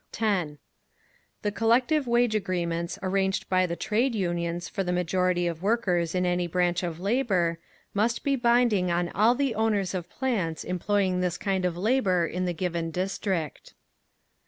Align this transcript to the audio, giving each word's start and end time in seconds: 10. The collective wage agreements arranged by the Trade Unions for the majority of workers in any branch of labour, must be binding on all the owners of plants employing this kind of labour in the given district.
10. 0.13 0.57
The 1.43 1.51
collective 1.51 2.07
wage 2.07 2.33
agreements 2.33 2.97
arranged 3.03 3.47
by 3.49 3.67
the 3.67 3.75
Trade 3.75 4.15
Unions 4.15 4.67
for 4.67 4.83
the 4.83 4.91
majority 4.91 5.45
of 5.45 5.61
workers 5.61 6.15
in 6.15 6.25
any 6.25 6.47
branch 6.47 6.81
of 6.81 6.99
labour, 6.99 7.59
must 7.93 8.23
be 8.23 8.35
binding 8.35 8.89
on 8.89 9.09
all 9.09 9.35
the 9.35 9.53
owners 9.53 9.93
of 9.93 10.09
plants 10.09 10.63
employing 10.63 11.19
this 11.19 11.37
kind 11.37 11.65
of 11.65 11.77
labour 11.77 12.25
in 12.25 12.45
the 12.45 12.51
given 12.53 12.89
district. 12.89 13.75